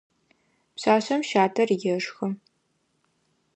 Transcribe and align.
Пшъашъэм 0.75 1.21
щатэр 1.29 1.69
ешхы. 1.95 2.27